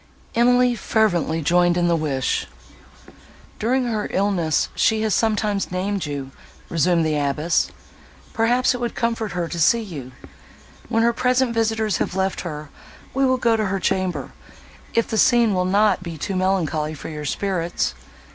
Emily 0.33 0.73
fervently 0.73 1.43
joined 1.43 1.77
in 1.77 1.87
the 1.87 1.95
wish. 1.95 2.47
"During 3.59 3.85
her 3.85 4.07
illness, 4.09 4.69
she 4.73 5.03
has 5.03 5.13
sometimes 5.13 5.71
named 5.71 6.07
you," 6.07 6.31
resumed 6.69 7.05
the 7.05 7.15
abbess; 7.15 7.69
"perhaps, 8.33 8.73
it 8.73 8.81
would 8.81 8.95
comfort 8.95 9.33
her 9.33 9.47
to 9.47 9.59
see 9.59 9.83
you; 9.83 10.11
when 10.89 11.03
her 11.03 11.13
present 11.13 11.53
visitors 11.53 11.97
have 11.97 12.15
left 12.15 12.41
her, 12.41 12.69
we 13.13 13.27
will 13.27 13.37
go 13.37 13.55
to 13.55 13.65
her 13.65 13.79
chamber, 13.79 14.31
if 14.95 15.07
the 15.07 15.19
scene 15.19 15.53
will 15.53 15.65
not 15.65 16.01
be 16.01 16.17
too 16.17 16.35
melancholy 16.35 16.95
for 16.95 17.09
your 17.09 17.23
spirits. 17.23 17.93